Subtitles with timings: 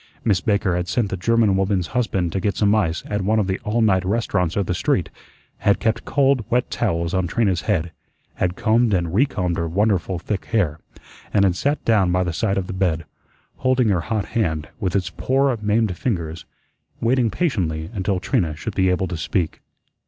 [0.25, 3.45] Miss Baker had sent the German woman's husband to get some ice at one of
[3.45, 5.11] the "all night" restaurants of the street;
[5.59, 7.91] had kept cold, wet towels on Trina's head;
[8.33, 10.79] had combed and recombed her wonderful thick hair;
[11.31, 13.05] and had sat down by the side of the bed,
[13.57, 16.45] holding her hot hand, with its poor maimed fingers,
[16.99, 19.61] waiting patiently until Trina should be able to speak.